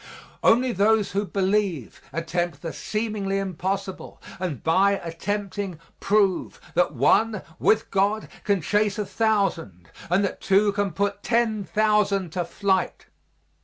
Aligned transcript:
Only 0.41 0.71
those 0.71 1.11
who 1.11 1.25
believe 1.25 2.01
attempt 2.11 2.63
the 2.63 2.73
seemingly 2.73 3.37
impossible, 3.37 4.19
and, 4.39 4.63
by 4.63 4.93
attempting, 4.93 5.79
prove 5.99 6.59
that 6.73 6.95
one, 6.95 7.43
with 7.59 7.91
God, 7.91 8.27
can 8.43 8.61
chase 8.63 8.97
a 8.97 9.05
thousand 9.05 9.91
and 10.09 10.23
that 10.25 10.41
two 10.41 10.71
can 10.71 10.93
put 10.93 11.21
ten 11.21 11.63
thousand 11.63 12.31
to 12.31 12.43
flight. 12.45 13.05